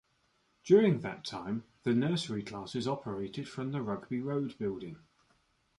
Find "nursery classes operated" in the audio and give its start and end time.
1.93-3.47